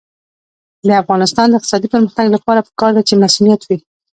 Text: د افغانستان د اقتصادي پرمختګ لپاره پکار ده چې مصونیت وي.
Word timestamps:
د 0.87 0.89
افغانستان 1.01 1.45
د 1.49 1.53
اقتصادي 1.57 1.87
پرمختګ 1.93 2.25
لپاره 2.35 2.65
پکار 2.67 2.91
ده 2.97 3.01
چې 3.07 3.13
مصونیت 3.23 3.61
وي. 3.65 3.77